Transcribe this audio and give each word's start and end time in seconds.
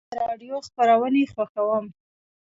زه 0.09 0.15
د 0.19 0.19
راډیو 0.27 0.55
خپرونې 0.67 1.23
خوښوم. 1.33 1.85